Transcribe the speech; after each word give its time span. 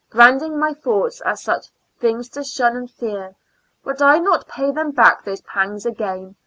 Branding 0.09 0.57
my 0.57 0.73
thoughts, 0.73 1.21
as 1.27 1.47
things 1.99 2.27
to 2.29 2.43
shun 2.43 2.75
and 2.75 2.89
fear? 2.89 3.35
Would 3.83 4.01
I 4.01 4.17
not 4.17 4.47
pay 4.47 4.71
them 4.71 4.89
back 4.89 5.23
those 5.23 5.41
pangs 5.41 5.85
again. 5.85 6.37